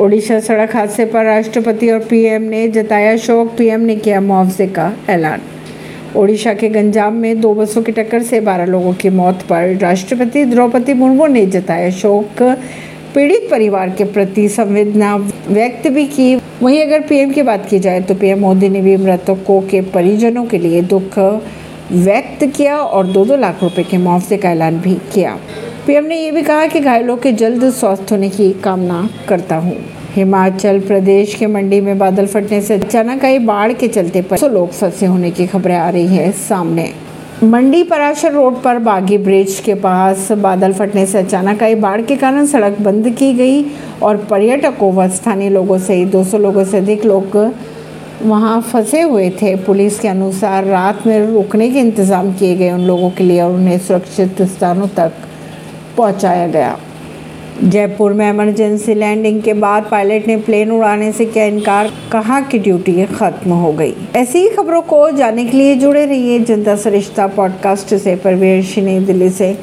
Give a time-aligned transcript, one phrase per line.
[0.00, 4.92] ओडिशा सड़क हादसे पर राष्ट्रपति और पीएम ने जताया शोक। पीएम ने किया मुआवजे का
[5.10, 5.40] ऐलान।
[6.16, 10.44] ओडिशा के गंजाम में दो बसों की टक्कर से 12 लोगों की मौत पर राष्ट्रपति
[10.44, 12.42] द्रौपदी मुर्मू ने जताया शोक।
[13.14, 18.00] पीड़ित परिवार के प्रति संवेदना व्यक्त भी की। वहीं अगर पीएम की बात की जाए
[18.00, 21.18] तो पीएम मोदी ने भी मृतकों के परिजनों के लिए दुख
[21.92, 25.38] व्यक्त किया और दो दो लाख रुपए के मुआवजे का ऐलान भी किया।
[25.90, 28.98] पीएम ने ये भी कहा कि घायलों के जल्द स्वस्थ होने की कामना
[29.28, 29.74] करता हूँ।
[30.14, 34.70] हिमाचल प्रदेश के मंडी में बादल फटने से अचानक आई बाढ़ के चलते पर लोग
[34.70, 36.88] फंसे होने की खबरें आ रही है सामने।
[37.44, 42.16] मंडी पराशर रोड पर बागी ब्रिज के पास बादल फटने से अचानक आई बाढ़ के
[42.16, 43.64] कारण सड़क बंद की गई
[44.02, 47.36] और पर्यटकों व स्थानीय लोगों सहित 200 लोगों से अधिक लोग
[48.22, 52.86] वहाँ फंसे हुए थे। पुलिस के अनुसार रात में रुकने के इंतज़ाम किए गए उन
[52.86, 55.26] लोगों के लिए और उन्हें सुरक्षित स्थानों तक
[56.00, 56.78] पहुँचाया गया।
[57.64, 62.58] जयपुर में इमरजेंसी लैंडिंग के बाद पायलट ने प्लेन उड़ाने से किया इनकार। कहा कि
[62.58, 67.26] ड्यूटी खत्म हो गई। ऐसी ही खबरों को जानने के लिए जुड़े रहिए जनता सरिश्ता
[67.26, 69.58] पॉडकास्ट से। परवेश नई दिल्ली से।